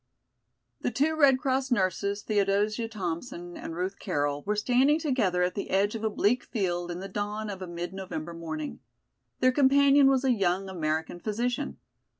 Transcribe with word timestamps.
THE 0.81 0.89
two 0.89 1.15
Red 1.15 1.37
Cross 1.37 1.69
nurses, 1.69 2.23
Theodosia 2.23 2.87
Thompson 2.89 3.55
and 3.55 3.75
Ruth 3.75 3.99
Carroll 3.99 4.41
were 4.47 4.55
standing 4.55 4.97
together 4.97 5.43
at 5.43 5.53
the 5.53 5.69
edge 5.69 5.93
of 5.93 6.03
a 6.03 6.09
bleak 6.09 6.43
field 6.43 6.89
in 6.89 7.01
the 7.01 7.07
dawn 7.07 7.51
of 7.51 7.61
a 7.61 7.67
mid 7.67 7.93
November 7.93 8.33
morning. 8.33 8.79
Their 9.41 9.51
companion 9.51 10.07
was 10.09 10.23
a 10.23 10.31
young 10.33 10.69
American 10.69 11.19
physician. 11.19 11.77